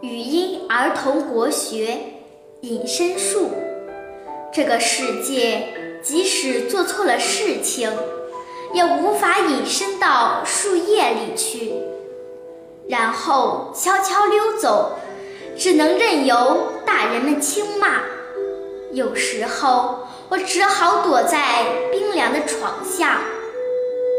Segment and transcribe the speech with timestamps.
[0.00, 1.98] 语音儿童国学
[2.60, 3.50] 隐身术。
[4.52, 7.90] 这个世界即使做错了事情，
[8.72, 11.72] 也无法隐身到树叶里去，
[12.88, 14.92] 然后悄悄溜走，
[15.56, 18.02] 只能任由大人们轻骂。
[18.92, 23.20] 有时候，我只好躲在冰凉的床下。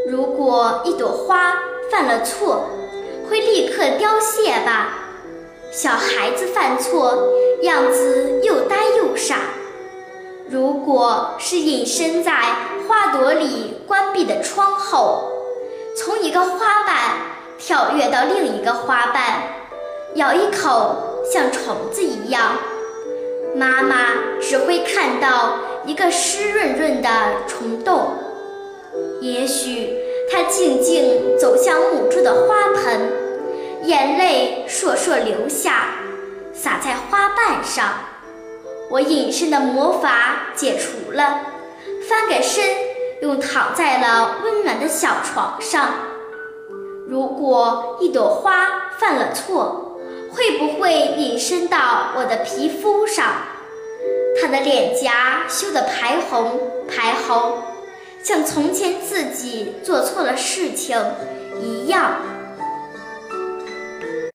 [0.09, 1.53] 如果一朵花
[1.89, 2.65] 犯了错，
[3.29, 4.98] 会立刻凋谢吧？
[5.81, 7.17] 小孩子犯错，
[7.61, 9.37] 样子又呆又傻。
[10.49, 12.33] 如果是隐身在
[12.85, 15.31] 花朵里关闭的窗后，
[15.95, 16.95] 从一个花瓣
[17.57, 19.41] 跳跃到另一个花瓣，
[20.15, 20.97] 咬一口
[21.31, 22.57] 像虫子一样，
[23.55, 23.95] 妈妈
[24.41, 27.09] 只会看到一个湿润润的
[27.47, 28.15] 虫洞。
[29.21, 29.97] 也许
[30.29, 33.28] 它静静走向母猪的花盆。
[33.83, 35.85] 眼泪烁烁流下，
[36.53, 37.93] 洒在花瓣上。
[38.91, 41.41] 我隐身的魔法解除了，
[42.07, 42.65] 翻个身，
[43.21, 45.93] 又躺在了温暖的小床上。
[47.07, 49.97] 如果一朵花犯了错，
[50.31, 53.25] 会不会隐身到我的皮肤上？
[54.41, 57.59] 它的脸颊羞得排红排红，
[58.23, 60.97] 像从前自己做错了事情
[61.61, 62.15] 一样。